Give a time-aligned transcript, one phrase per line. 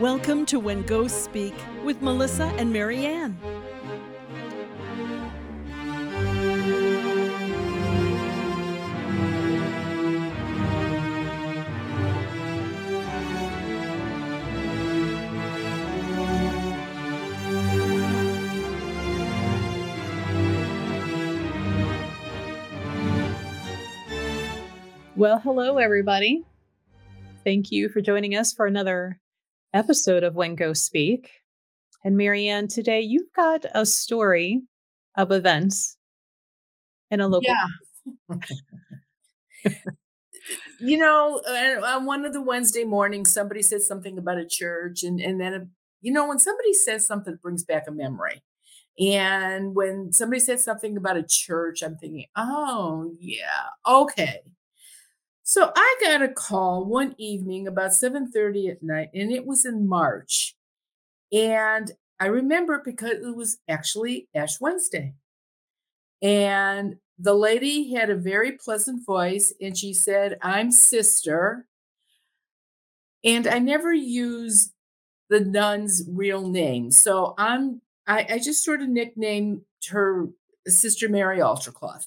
[0.00, 3.36] Welcome to When Ghosts Speak with Melissa and Mary Ann.
[25.16, 26.44] Well, hello, everybody.
[27.42, 29.18] Thank you for joining us for another
[29.72, 31.30] episode of When Ghosts Speak.
[32.04, 34.62] And Mary Ann, today you've got a story
[35.16, 35.96] of events
[37.10, 37.48] in a local.
[37.48, 38.38] Yeah.
[40.80, 45.02] you know, uh, on one of the Wednesday mornings, somebody said something about a church,
[45.02, 45.64] and and then uh,
[46.00, 48.42] you know when somebody says something, it brings back a memory.
[49.00, 54.40] And when somebody said something about a church, I'm thinking, oh yeah, okay.
[55.48, 59.88] So I got a call one evening about 7:30 at night and it was in
[59.88, 60.54] March.
[61.32, 61.90] And
[62.20, 65.14] I remember because it was actually Ash Wednesday.
[66.20, 71.66] And the lady had a very pleasant voice and she said, "I'm sister."
[73.24, 74.72] And I never use
[75.30, 76.90] the nun's real name.
[76.90, 80.28] So I'm I, I just sort of nicknamed her
[80.66, 82.06] Sister Mary Altarcloth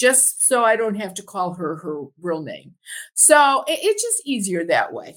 [0.00, 2.74] just so I don't have to call her her real name.
[3.12, 5.16] So it, it's just easier that way.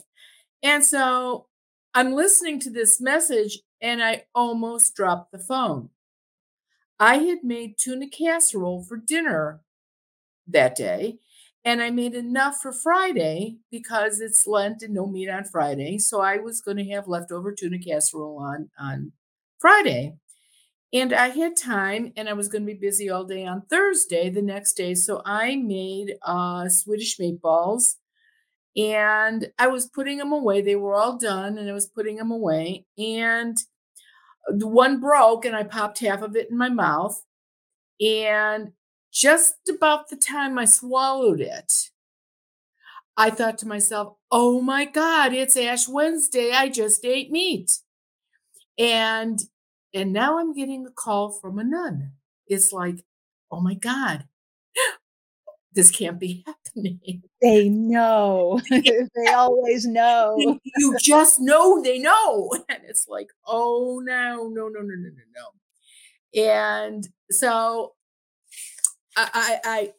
[0.62, 1.48] And so
[1.94, 5.90] I'm listening to this message and I almost dropped the phone.
[7.00, 9.62] I had made tuna casserole for dinner
[10.48, 11.18] that day,
[11.66, 15.98] and I made enough for Friday because it's Lent and no meat on Friday.
[15.98, 19.14] So I was going to have leftover tuna casserole on on
[19.60, 20.16] Friday.
[20.94, 24.30] And I had time and I was going to be busy all day on Thursday,
[24.30, 24.94] the next day.
[24.94, 27.96] So I made uh, Swedish meatballs
[28.78, 30.62] and I was putting them away.
[30.62, 32.86] They were all done and I was putting them away.
[32.98, 33.58] And
[34.48, 37.20] the one broke and I popped half of it in my mouth.
[38.00, 38.74] And
[39.12, 41.90] just about the time I swallowed it,
[43.18, 46.52] I thought to myself, oh my God, it's Ash Wednesday.
[46.52, 47.80] I just ate meat.
[48.78, 49.40] And
[49.94, 52.14] and now I'm getting a call from a nun.
[52.48, 53.06] It's like,
[53.52, 54.26] oh my God,
[55.74, 56.44] this can't be
[56.76, 57.24] happening.
[57.42, 58.60] They know.
[58.70, 60.36] they always know.
[60.78, 62.52] you just know they know.
[62.70, 66.42] And it's like, oh no, no, no, no, no, no, no.
[66.42, 67.94] And so
[69.16, 69.92] I, I,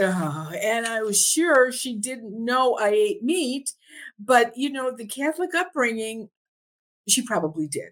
[0.00, 3.72] I uh, and I was sure she didn't know I ate meat,
[4.18, 6.30] but you know, the Catholic upbringing,
[7.08, 7.90] she probably did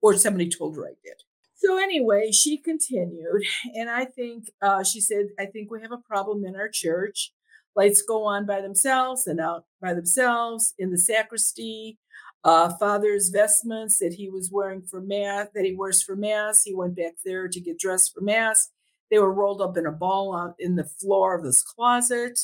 [0.00, 1.22] or somebody told her I did.
[1.56, 3.42] So anyway, she continued,
[3.74, 7.32] and I think uh, she said, "I think we have a problem in our church.
[7.74, 11.98] Lights go on by themselves and out by themselves in the sacristy.
[12.44, 16.72] Uh, father's vestments that he was wearing for mass, that he wears for mass, he
[16.72, 18.70] went back there to get dressed for mass.
[19.10, 22.38] They were rolled up in a ball on, in the floor of this closet,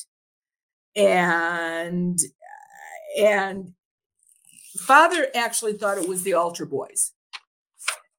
[0.97, 2.19] and
[3.19, 3.75] and
[4.79, 7.13] father actually thought it was the altar boys."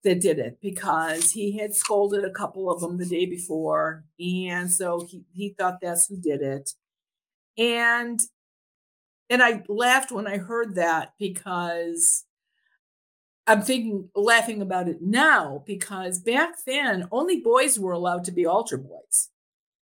[0.03, 4.03] That did it because he had scolded a couple of them the day before.
[4.19, 6.71] And so he, he thought that's who did it.
[7.57, 8.19] And
[9.29, 12.25] and I laughed when I heard that because
[13.47, 18.45] I'm thinking laughing about it now because back then only boys were allowed to be
[18.45, 19.29] altar boys.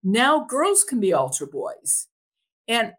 [0.04, 2.08] Now girls can be altar boys.
[2.68, 2.94] And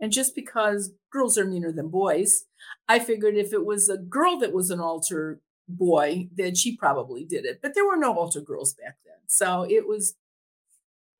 [0.00, 2.44] and just because girls are meaner than boys,
[2.88, 7.24] I figured if it was a girl that was an altar boy, then she probably
[7.24, 7.60] did it.
[7.62, 9.16] But there were no altar girls back then.
[9.26, 10.14] So it was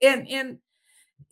[0.03, 0.59] and and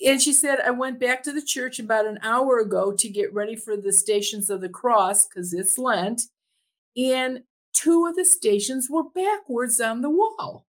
[0.05, 3.35] and she said, I went back to the church about an hour ago to get
[3.35, 6.23] ready for the stations of the cross because it's Lent.
[6.97, 10.67] And two of the stations were backwards on the wall.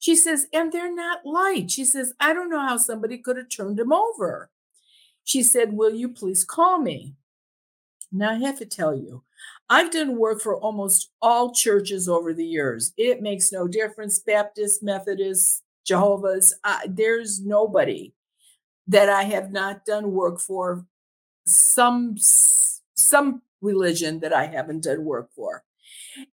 [0.00, 1.70] She says, and they're not light.
[1.70, 4.50] She says, I don't know how somebody could have turned them over.
[5.24, 7.14] She said, Will you please call me?
[8.10, 9.22] Now I have to tell you,
[9.68, 12.92] I've done work for almost all churches over the years.
[12.96, 16.54] It makes no difference Baptist, Methodist, Jehovah's.
[16.64, 18.12] Uh, there's nobody
[18.88, 20.84] that I have not done work for
[21.46, 25.62] some some religion that I haven't done work for.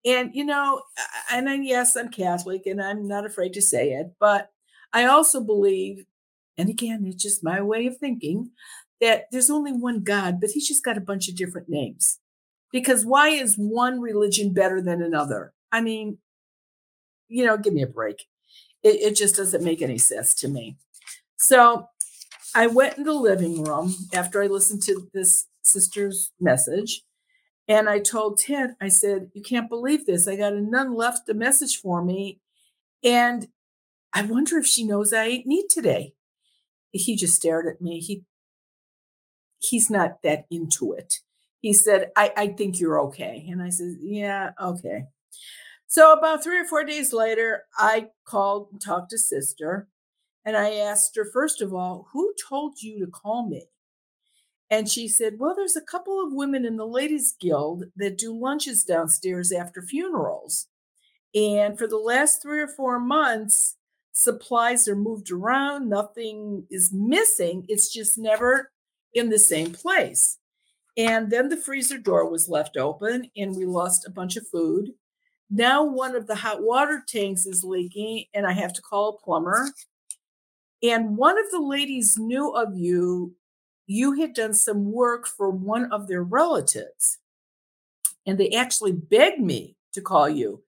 [0.04, 0.82] And you know,
[1.30, 4.50] and then yes, I'm Catholic and I'm not afraid to say it, but
[4.92, 6.04] I also believe
[6.56, 8.50] and again, it's just my way of thinking
[9.00, 12.20] that there's only one God, but he's just got a bunch of different names.
[12.74, 15.52] Because why is one religion better than another?
[15.70, 16.18] I mean,
[17.28, 18.26] you know, give me a break.
[18.82, 20.76] It, it just doesn't make any sense to me.
[21.36, 21.86] So
[22.52, 27.02] I went in the living room after I listened to this sister's message.
[27.68, 30.26] And I told Ted, I said, You can't believe this.
[30.26, 32.40] I got a nun left a message for me.
[33.04, 33.46] And
[34.12, 36.14] I wonder if she knows I ate meat today.
[36.90, 38.00] He just stared at me.
[38.00, 38.24] He
[39.60, 41.20] he's not that into it.
[41.64, 43.48] He said, I, I think you're okay.
[43.50, 45.04] And I said, Yeah, okay.
[45.86, 49.88] So about three or four days later, I called and talked to sister.
[50.44, 53.64] And I asked her, first of all, who told you to call me?
[54.68, 58.38] And she said, Well, there's a couple of women in the Ladies Guild that do
[58.38, 60.66] lunches downstairs after funerals.
[61.34, 63.76] And for the last three or four months,
[64.12, 67.64] supplies are moved around, nothing is missing.
[67.68, 68.70] It's just never
[69.14, 70.36] in the same place.
[70.96, 74.92] And then the freezer door was left open and we lost a bunch of food.
[75.50, 79.24] Now one of the hot water tanks is leaking and I have to call a
[79.24, 79.70] plumber.
[80.82, 83.34] And one of the ladies knew of you.
[83.86, 87.18] You had done some work for one of their relatives.
[88.26, 90.62] And they actually begged me to call you,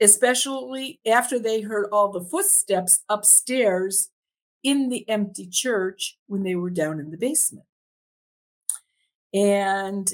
[0.00, 4.10] especially after they heard all the footsteps upstairs
[4.62, 7.67] in the empty church when they were down in the basement.
[9.32, 10.08] And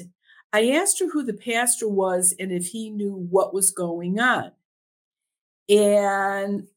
[0.51, 4.51] I asked her who the pastor was and if he knew what was going on.
[5.67, 6.67] And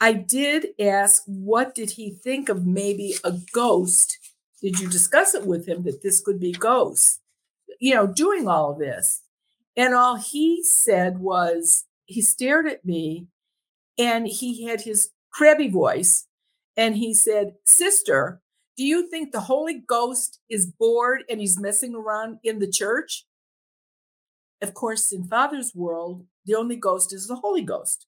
[0.00, 4.18] I did ask, what did he think of maybe a ghost?
[4.62, 7.20] Did you discuss it with him that this could be ghosts,
[7.78, 9.22] you know, doing all of this?
[9.76, 13.28] And all he said was, he stared at me
[13.98, 16.26] and he had his crabby voice
[16.76, 18.40] and he said, Sister,
[18.76, 23.26] do you think the Holy Ghost is bored and he's messing around in the church?
[24.62, 28.06] Of course, in Father's world, the only ghost is the Holy Ghost.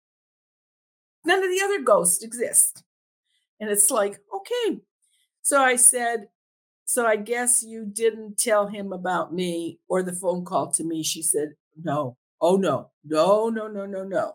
[1.24, 2.82] None of the other ghosts exist.
[3.60, 4.80] And it's like, okay.
[5.42, 6.28] So I said,
[6.84, 11.02] so I guess you didn't tell him about me or the phone call to me.
[11.02, 12.16] She said, no.
[12.40, 14.34] Oh, no, no, no, no, no, no.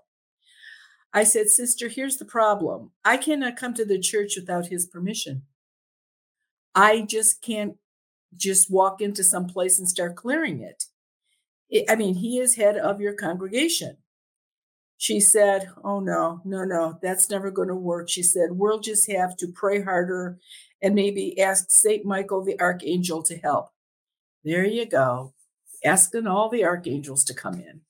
[1.13, 2.91] I said, Sister, here's the problem.
[3.03, 5.43] I cannot come to the church without his permission.
[6.77, 7.75] I just can't
[8.35, 10.85] just walk into some place and start clearing it.
[11.89, 13.97] I mean, he is head of your congregation.
[14.97, 18.09] She said, Oh, no, no, no, that's never going to work.
[18.09, 20.37] She said, We'll just have to pray harder
[20.81, 22.05] and maybe ask St.
[22.05, 23.69] Michael the Archangel to help.
[24.43, 25.33] There you go,
[25.83, 27.81] asking all the archangels to come in.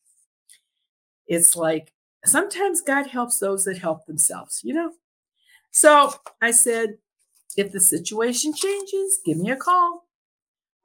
[1.27, 1.91] It's like
[2.25, 4.93] sometimes God helps those that help themselves, you know?
[5.71, 6.97] So I said,
[7.57, 10.07] if the situation changes, give me a call.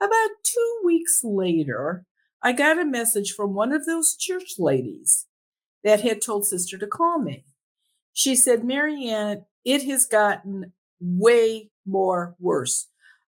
[0.01, 2.05] About two weeks later,
[2.43, 5.27] I got a message from one of those church ladies
[5.85, 7.45] that had told sister to call me.
[8.13, 12.89] She said, Mary Ann, it has gotten way more worse.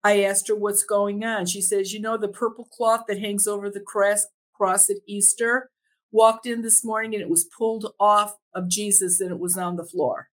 [0.04, 1.46] I asked her what's going on.
[1.46, 5.70] She says, You know, the purple cloth that hangs over the cross, cross at Easter
[6.10, 9.76] walked in this morning and it was pulled off of Jesus and it was on
[9.76, 10.28] the floor.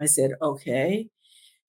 [0.00, 1.08] I said, Okay.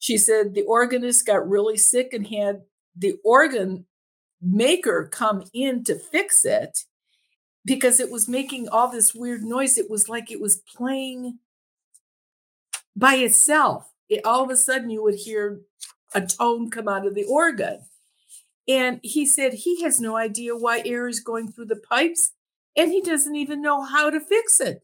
[0.04, 2.64] She said the organist got really sick and had
[2.94, 3.86] the organ
[4.42, 6.80] maker come in to fix it
[7.64, 9.78] because it was making all this weird noise.
[9.78, 11.40] It was like it was playing
[12.94, 13.94] by itself.
[14.10, 15.62] It, all of a sudden, you would hear
[16.14, 17.80] a tone come out of the organ.
[18.68, 22.34] And he said he has no idea why air is going through the pipes
[22.76, 24.84] and he doesn't even know how to fix it.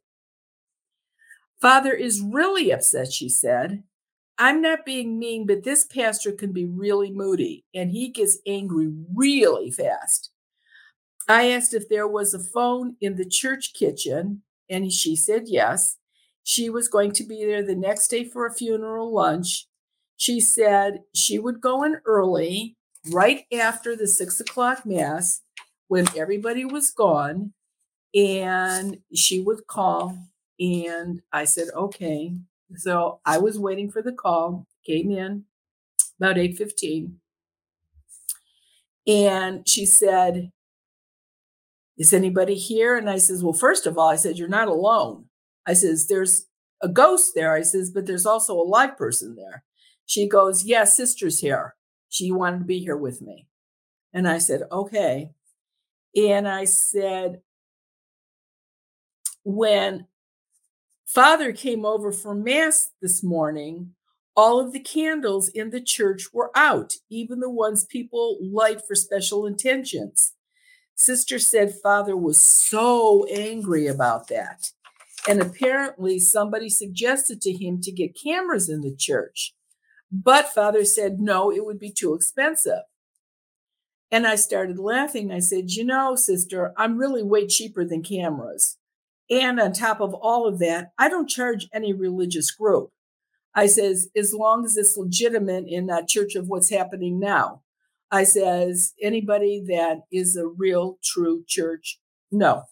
[1.59, 3.83] Father is really upset, she said.
[4.39, 8.89] I'm not being mean, but this pastor can be really moody and he gets angry
[9.13, 10.31] really fast.
[11.27, 15.97] I asked if there was a phone in the church kitchen, and she said yes.
[16.43, 19.67] She was going to be there the next day for a funeral lunch.
[20.17, 22.77] She said she would go in early,
[23.11, 25.41] right after the six o'clock mass,
[25.87, 27.53] when everybody was gone,
[28.15, 30.17] and she would call.
[30.59, 32.33] And I said, okay.
[32.75, 35.45] So I was waiting for the call, came in
[36.19, 37.13] about 8:15.
[39.07, 40.51] And she said,
[41.97, 42.97] Is anybody here?
[42.97, 45.25] And I says, Well, first of all, I said, You're not alone.
[45.65, 46.45] I says, There's
[46.81, 47.53] a ghost there.
[47.53, 49.63] I says, but there's also a live person there.
[50.05, 51.75] She goes, Yeah, sister's here.
[52.09, 53.47] She wanted to be here with me.
[54.13, 55.31] And I said, Okay.
[56.15, 57.41] And I said,
[59.43, 60.07] when
[61.09, 63.95] Father came over for Mass this morning.
[64.35, 68.93] All of the candles in the church were out, even the ones people light for
[68.93, 70.33] special intentions.
[70.93, 74.71] Sister said Father was so angry about that.
[75.27, 79.55] And apparently, somebody suggested to him to get cameras in the church.
[80.11, 82.83] But Father said no, it would be too expensive.
[84.11, 85.31] And I started laughing.
[85.31, 88.77] I said, You know, sister, I'm really way cheaper than cameras.
[89.29, 92.91] And on top of all of that, I don't charge any religious group.
[93.53, 97.61] I says, as long as it's legitimate in that church of what's happening now.
[98.11, 101.99] I says, anybody that is a real true church,
[102.31, 102.63] no.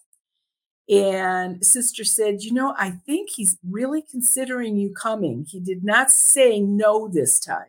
[0.88, 5.44] And sister said, you know, I think he's really considering you coming.
[5.48, 7.66] He did not say no this time.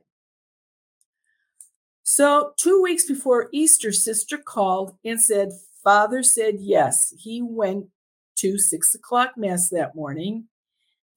[2.04, 5.50] So, two weeks before Easter, sister called and said,
[5.84, 7.14] Father said yes.
[7.18, 7.88] He went
[8.40, 10.46] to six o'clock mass that morning.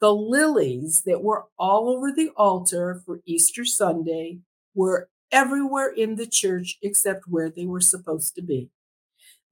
[0.00, 4.38] The lilies that were all over the altar for Easter Sunday
[4.74, 8.70] were everywhere in the church except where they were supposed to be.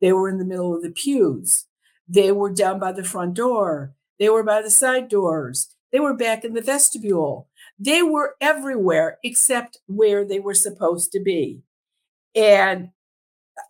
[0.01, 1.67] They were in the middle of the pews.
[2.09, 3.95] They were down by the front door.
[4.19, 5.69] They were by the side doors.
[5.93, 7.49] They were back in the vestibule.
[7.79, 11.63] They were everywhere except where they were supposed to be.
[12.35, 12.91] And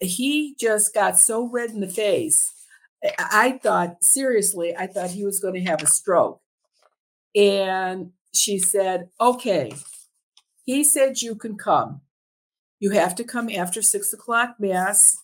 [0.00, 2.59] he just got so red in the face.
[3.18, 6.40] I thought, seriously, I thought he was going to have a stroke.
[7.34, 9.72] And she said, okay,
[10.64, 12.02] he said, You can come.
[12.78, 15.18] You have to come after six o'clock mass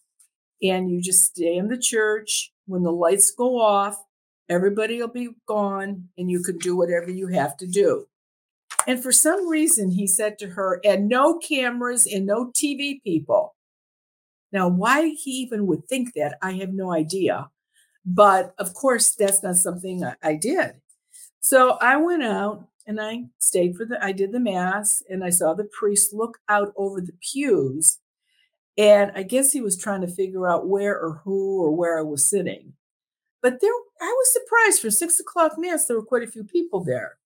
[0.62, 2.52] and you just stay in the church.
[2.66, 4.02] When the lights go off,
[4.48, 8.06] everybody will be gone and you can do whatever you have to do.
[8.86, 13.54] And for some reason, he said to her, and no cameras and no TV people.
[14.52, 17.50] Now, why he even would think that, I have no idea.
[18.06, 20.74] But of course, that's not something I, I did.
[21.40, 25.30] So I went out and I stayed for the, I did the mass and I
[25.30, 27.98] saw the priest look out over the pews.
[28.78, 32.02] And I guess he was trying to figure out where or who or where I
[32.02, 32.74] was sitting.
[33.42, 36.84] But there, I was surprised for six o'clock mass, there were quite a few people
[36.84, 37.16] there.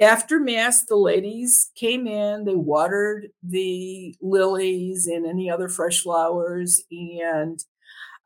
[0.00, 6.82] After mass, the ladies came in, they watered the lilies and any other fresh flowers.
[6.90, 7.62] And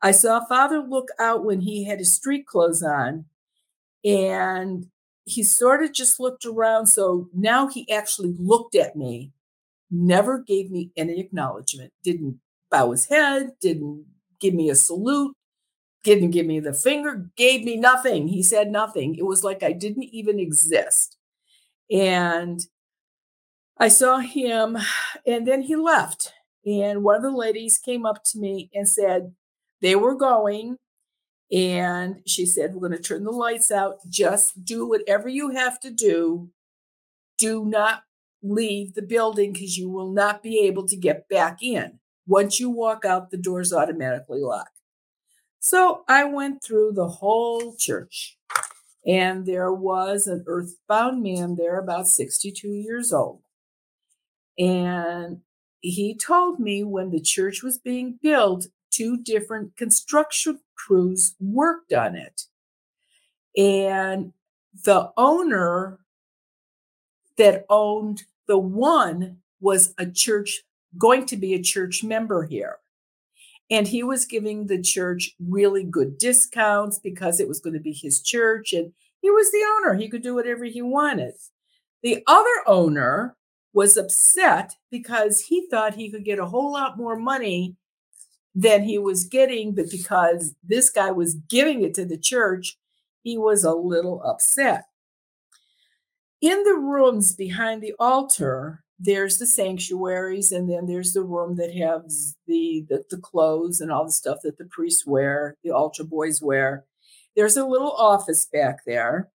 [0.01, 3.25] I saw Father look out when he had his street clothes on.
[4.03, 4.87] And
[5.25, 6.87] he sort of just looked around.
[6.87, 9.31] So now he actually looked at me,
[9.89, 14.05] never gave me any acknowledgement, didn't bow his head, didn't
[14.39, 15.35] give me a salute,
[16.03, 18.27] didn't give me the finger, gave me nothing.
[18.27, 19.15] He said nothing.
[19.15, 21.17] It was like I didn't even exist.
[21.91, 22.61] And
[23.77, 24.77] I saw him,
[25.25, 26.31] and then he left.
[26.65, 29.33] And one of the ladies came up to me and said
[29.81, 30.77] they were going
[31.51, 33.97] and she said, We're going to turn the lights out.
[34.09, 36.49] Just do whatever you have to do.
[37.37, 38.03] Do not
[38.41, 41.99] leave the building because you will not be able to get back in.
[42.27, 44.69] Once you walk out, the doors automatically lock.
[45.59, 48.37] So I went through the whole church,
[49.05, 53.41] and there was an earthbound man there, about 62 years old.
[54.57, 55.41] And
[55.81, 62.15] he told me when the church was being built, two different construction crews worked on
[62.15, 62.43] it.
[63.57, 64.33] And
[64.83, 65.99] the owner
[67.37, 70.61] that owned the one was a church,
[70.97, 72.77] going to be a church member here.
[73.71, 77.93] And he was giving the church really good discounts because it was going to be
[77.93, 78.73] his church.
[78.73, 81.33] And he was the owner, he could do whatever he wanted.
[82.03, 83.35] The other owner
[83.73, 87.75] was upset because he thought he could get a whole lot more money
[88.55, 92.77] than he was getting, but because this guy was giving it to the church,
[93.21, 94.85] he was a little upset.
[96.41, 101.75] In the rooms behind the altar, there's the sanctuaries, and then there's the room that
[101.75, 106.05] has the, the, the clothes and all the stuff that the priests wear, the altar
[106.05, 106.85] boys wear.
[107.35, 109.29] There's a little office back there.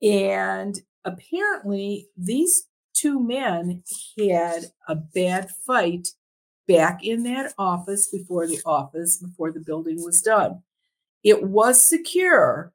[0.00, 3.82] And apparently, these two men
[4.16, 6.10] had a bad fight
[6.68, 10.62] back in that office before the office, before the building was done.
[11.24, 12.72] It was secure,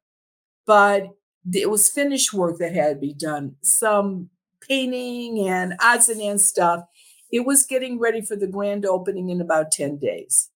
[0.66, 1.08] but
[1.52, 4.28] it was finished work that had to be done, some
[4.60, 6.84] painting and odds and ends stuff.
[7.30, 10.50] It was getting ready for the grand opening in about 10 days.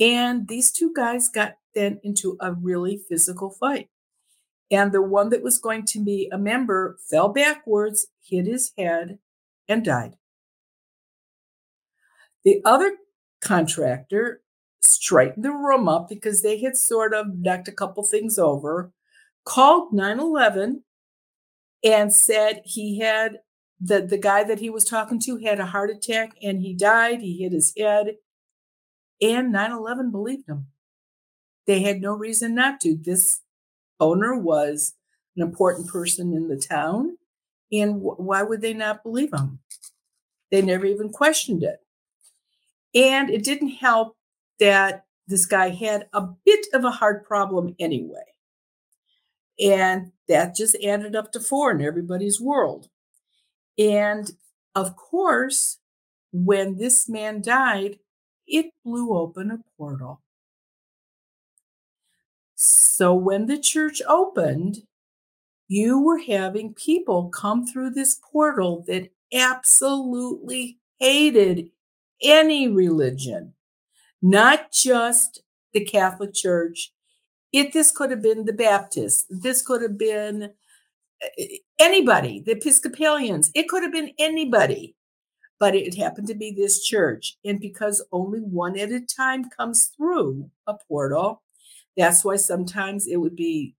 [0.00, 3.88] And these two guys got then into a really physical fight.
[4.70, 9.18] And the one that was going to be a member fell backwards, hit his head,
[9.66, 10.17] and died.
[12.48, 12.96] The other
[13.42, 14.40] contractor
[14.80, 18.90] straightened the room up because they had sort of knocked a couple things over,
[19.44, 20.82] called 911
[21.84, 23.40] and said he had
[23.78, 27.20] the, the guy that he was talking to had a heart attack and he died.
[27.20, 28.16] He hit his head.
[29.20, 30.68] And 911 believed him.
[31.66, 32.96] They had no reason not to.
[32.96, 33.42] This
[34.00, 34.94] owner was
[35.36, 37.18] an important person in the town.
[37.70, 39.58] And why would they not believe him?
[40.50, 41.80] They never even questioned it.
[42.98, 44.16] And it didn't help
[44.58, 48.24] that this guy had a bit of a heart problem anyway.
[49.60, 52.88] And that just added up to four in everybody's world.
[53.78, 54.32] And
[54.74, 55.78] of course,
[56.32, 58.00] when this man died,
[58.48, 60.20] it blew open a portal.
[62.56, 64.82] So when the church opened,
[65.68, 71.70] you were having people come through this portal that absolutely hated
[72.22, 73.54] any religion,
[74.22, 76.92] not just the Catholic Church.
[77.52, 79.24] If this could have been the Baptists.
[79.30, 80.50] This could have been
[81.38, 81.46] eh,
[81.78, 83.50] anybody, the Episcopalians.
[83.54, 84.94] It could have been anybody.
[85.60, 87.36] But it happened to be this church.
[87.44, 91.42] And because only one at a time comes through a portal,
[91.96, 93.74] that's why sometimes it would be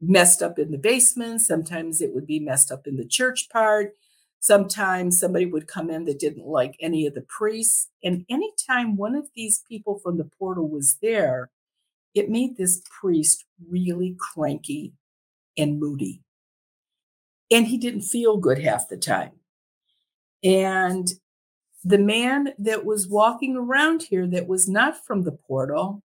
[0.00, 1.42] messed up in the basement.
[1.42, 3.92] Sometimes it would be messed up in the church part.
[4.42, 7.88] Sometimes somebody would come in that didn't like any of the priests.
[8.02, 11.50] And anytime one of these people from the portal was there,
[12.12, 14.94] it made this priest really cranky
[15.56, 16.22] and moody.
[17.52, 19.30] And he didn't feel good half the time.
[20.42, 21.12] And
[21.84, 26.02] the man that was walking around here that was not from the portal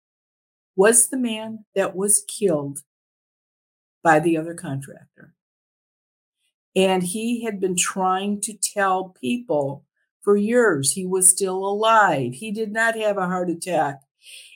[0.75, 2.82] was the man that was killed
[4.03, 5.34] by the other contractor.
[6.78, 9.84] And he had been trying to tell people
[10.22, 12.36] for years he was still alive.
[12.36, 14.02] He did not have a heart attack.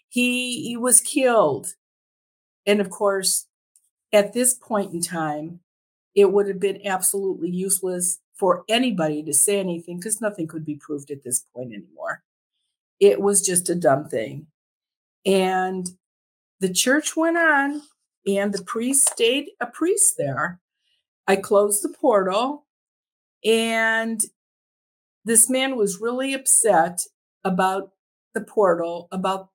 [0.07, 1.73] He, he was killed.
[2.67, 3.47] And of course,
[4.13, 5.61] at this point in time,
[6.13, 10.75] it would have been absolutely useless for anybody to say anything because nothing could be
[10.75, 12.21] proved at this point anymore.
[12.99, 14.45] It was just a dumb thing.
[15.25, 15.89] And
[16.59, 17.81] the church went on
[18.27, 20.59] and the priest stayed a priest there.
[21.27, 22.65] I closed the portal,
[23.45, 24.21] and
[25.23, 27.05] this man was really upset
[27.43, 27.91] about
[28.33, 29.49] the portal, about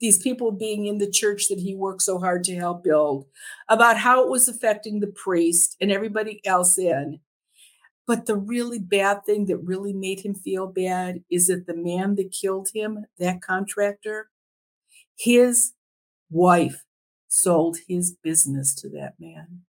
[0.00, 3.26] these people being in the church that he worked so hard to help build,
[3.68, 7.20] about how it was affecting the priest and everybody else in.
[8.06, 12.16] But the really bad thing that really made him feel bad is that the man
[12.16, 14.28] that killed him, that contractor,
[15.16, 15.74] his
[16.28, 16.84] wife
[17.28, 19.62] sold his business to that man.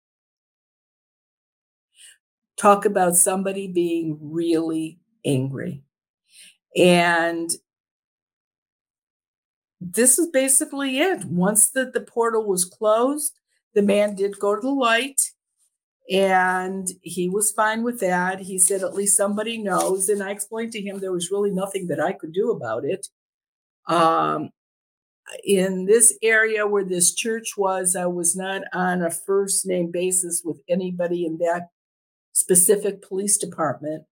[2.61, 5.81] Talk about somebody being really angry.
[6.77, 7.49] And
[9.79, 11.25] this is basically it.
[11.25, 13.39] Once the, the portal was closed,
[13.73, 15.31] the man did go to the light
[16.11, 18.41] and he was fine with that.
[18.41, 20.07] He said, at least somebody knows.
[20.07, 23.07] And I explained to him there was really nothing that I could do about it.
[23.87, 24.51] Um,
[25.43, 30.43] in this area where this church was, I was not on a first name basis
[30.45, 31.69] with anybody in that
[32.33, 34.05] specific police department.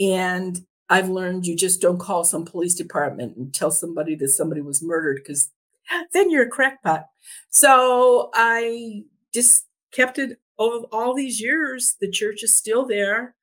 [0.00, 4.60] And I've learned you just don't call some police department and tell somebody that somebody
[4.60, 5.50] was murdered because
[6.12, 7.06] then you're a crackpot.
[7.50, 11.96] So I just kept it over all these years.
[12.00, 13.34] The church is still there.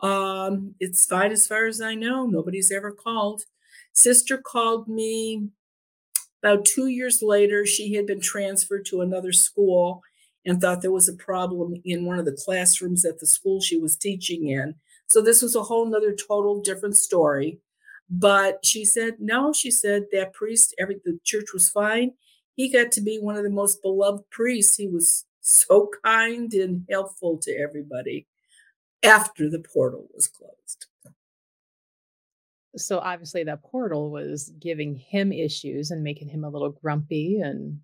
[0.00, 2.26] Um, it's fine as far as I know.
[2.26, 3.42] Nobody's ever called.
[3.92, 5.48] Sister called me
[6.42, 10.02] about two years later, she had been transferred to another school
[10.48, 13.78] and thought there was a problem in one of the classrooms at the school she
[13.78, 14.74] was teaching in.
[15.06, 17.60] So this was a whole nother total different story.
[18.10, 22.12] But she said, no, she said that priest, every the church was fine.
[22.56, 24.76] He got to be one of the most beloved priests.
[24.76, 28.26] He was so kind and helpful to everybody
[29.02, 30.86] after the portal was closed
[32.78, 37.78] so obviously that portal was giving him issues and making him a little grumpy and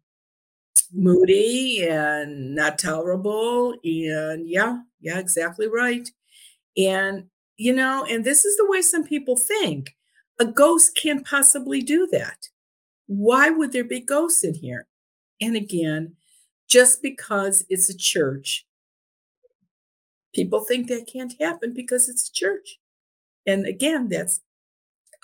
[0.95, 6.09] moody and not tolerable and yeah yeah exactly right.
[6.77, 7.27] And
[7.57, 9.95] you know and this is the way some people think.
[10.41, 12.49] A ghost can't possibly do that.
[13.07, 14.87] Why would there be ghosts in here?
[15.41, 16.17] And again
[16.69, 18.67] just because it's a church
[20.35, 22.79] people think that can't happen because it's a church.
[23.47, 24.41] And again that's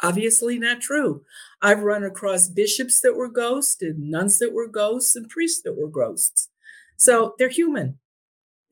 [0.03, 1.23] Obviously, not true.
[1.61, 5.77] I've run across bishops that were ghosts and nuns that were ghosts and priests that
[5.77, 6.49] were ghosts.
[6.97, 7.99] So they're human.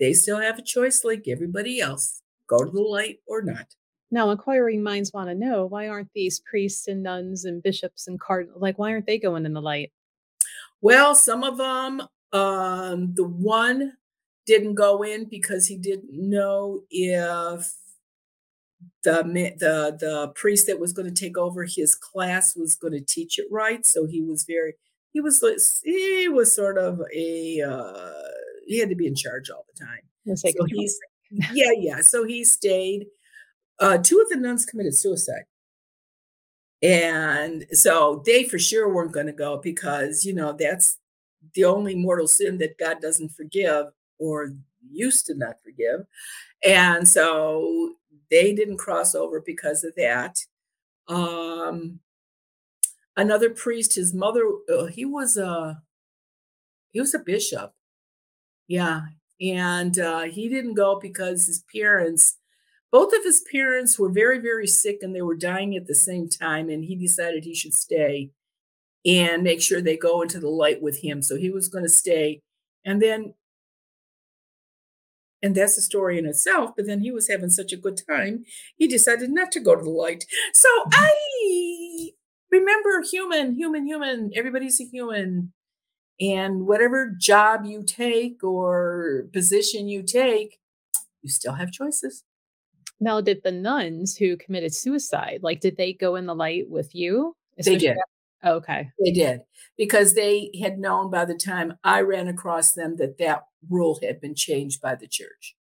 [0.01, 3.75] They still have a choice like everybody else go to the light or not.
[4.11, 8.19] Now, inquiring minds want to know why aren't these priests and nuns and bishops and
[8.19, 9.93] cardinals, like, why aren't they going in the light?
[10.81, 13.95] Well, some of them, um, the one
[14.47, 17.71] didn't go in because he didn't know if
[19.05, 19.23] the
[19.59, 23.39] the the priest that was going to take over his class was going to teach
[23.39, 24.75] it right so he was very
[25.13, 25.43] he was
[25.85, 28.13] he was sort of a uh,
[28.67, 30.01] he had to be in charge all the time
[30.35, 30.99] so he's
[31.53, 33.07] yeah yeah so he stayed
[33.81, 35.45] uh, two of the nuns committed suicide
[36.83, 40.99] And so they for sure weren't going to go because, you know, that's
[41.55, 43.87] the only mortal sin that God doesn't forgive
[44.19, 44.53] or
[44.91, 46.07] used to not forgive.
[46.65, 47.95] And so
[48.31, 50.39] they didn't cross over because of that.
[51.09, 52.01] Um,
[53.17, 55.83] another priest, his mother, uh, he was a
[56.91, 57.73] he was a bishop.
[58.67, 59.03] Yeah,
[59.41, 62.37] and uh, he didn't go because his parents,
[62.91, 66.29] both of his parents, were very very sick and they were dying at the same
[66.29, 68.31] time, and he decided he should stay
[69.07, 71.23] and make sure they go into the light with him.
[71.23, 72.43] So he was going to stay,
[72.85, 73.35] and then
[75.43, 76.73] and that's a story in itself.
[76.77, 78.45] But then he was having such a good time,
[78.77, 80.25] he decided not to go to the light.
[80.53, 80.91] So mm-hmm.
[80.95, 82.11] I
[82.51, 84.31] remember human, human, human.
[84.35, 85.53] Everybody's a human.
[86.21, 90.59] And whatever job you take or position you take,
[91.23, 92.25] you still have choices.
[93.01, 96.95] Now, did the nuns who committed suicide, like, did they go in the light with
[96.95, 97.37] you?
[97.65, 97.97] They did.
[98.45, 98.91] Okay.
[99.05, 99.41] They did
[99.77, 104.21] because they had known by the time I ran across them that that rule had
[104.21, 105.57] been changed by the church.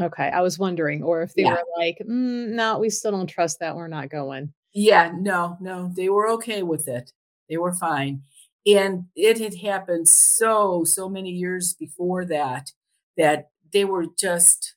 [0.00, 0.28] Okay.
[0.28, 1.54] I was wondering, or if they yeah.
[1.54, 3.76] were like, mm, no, we still don't trust that.
[3.76, 4.52] We're not going.
[4.74, 7.12] Yeah, no, no, they were okay with it.
[7.48, 8.22] They were fine.
[8.66, 12.72] And it had happened so, so many years before that,
[13.16, 14.74] that they were just,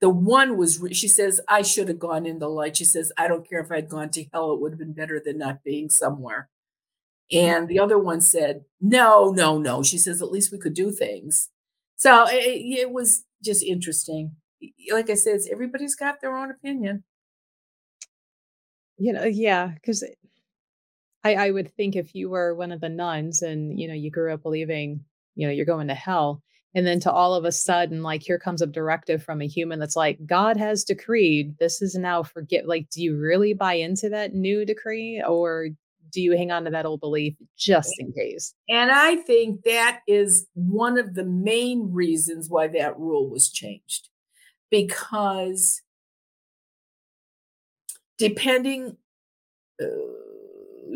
[0.00, 2.76] the one was, she says, I should have gone in the light.
[2.76, 5.20] She says, I don't care if I'd gone to hell, it would have been better
[5.24, 6.48] than not being somewhere.
[7.32, 7.46] Mm-hmm.
[7.46, 9.82] And the other one said, no, no, no.
[9.82, 11.50] She says, at least we could do things.
[11.96, 14.36] So it, it was just interesting.
[14.92, 17.04] Like I said, everybody's got their own opinion.
[18.96, 20.04] You know, yeah, because
[21.24, 24.10] I, I would think if you were one of the nuns and you know you
[24.10, 25.04] grew up believing
[25.36, 26.42] you know you're going to hell,
[26.74, 29.78] and then to all of a sudden like here comes a directive from a human
[29.78, 32.66] that's like God has decreed this is now forget.
[32.66, 35.68] Like, do you really buy into that new decree, or
[36.10, 38.54] do you hang on to that old belief just in case?
[38.68, 44.08] And I think that is one of the main reasons why that rule was changed
[44.70, 45.82] because
[48.18, 48.96] depending
[49.80, 49.86] uh,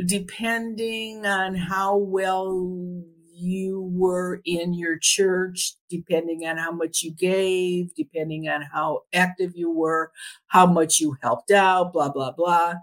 [0.07, 7.94] depending on how well you were in your church, depending on how much you gave,
[7.94, 10.12] depending on how active you were,
[10.46, 12.75] how much you helped out, blah, blah, blah.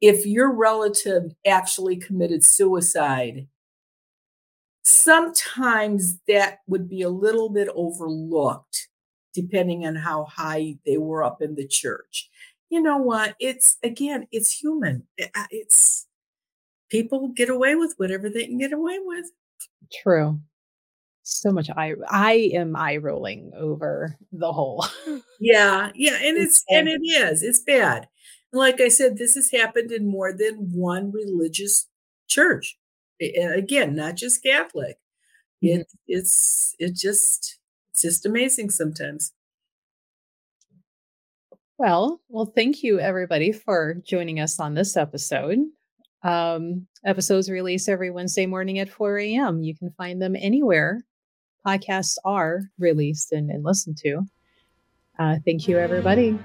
[0.00, 3.46] If your relative actually committed suicide,
[4.82, 8.88] sometimes that would be a little bit overlooked,
[9.34, 12.30] depending on how high they were up in the church
[12.70, 13.34] you know what?
[13.38, 15.02] It's again, it's human.
[15.50, 16.06] It's
[16.88, 19.26] people get away with whatever they can get away with.
[20.02, 20.40] True.
[21.22, 24.86] So much I I am eye rolling over the whole.
[25.40, 27.42] yeah, yeah, and it's, it's and it is.
[27.42, 28.08] It's bad.
[28.52, 31.86] Like I said, this has happened in more than one religious
[32.28, 32.76] church.
[33.20, 34.96] And again, not just Catholic.
[35.62, 35.80] Mm-hmm.
[35.80, 37.58] It, it's it just
[37.90, 39.32] it's just amazing sometimes.
[41.78, 45.58] Well, well, thank you everybody for joining us on this episode.
[46.22, 49.62] Um, episodes release every Wednesday morning at 4 a.m.
[49.62, 51.02] You can find them anywhere
[51.66, 54.22] podcasts are released and, and listened to.
[55.18, 56.38] Uh, thank you, everybody.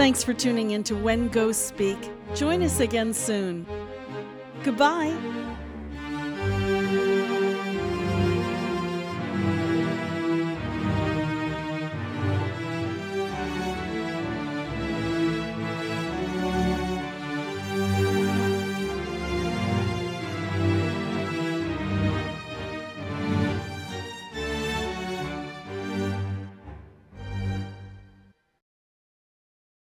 [0.00, 1.98] Thanks for tuning in to When Ghosts Speak.
[2.34, 3.66] Join us again soon.
[4.64, 5.14] Goodbye.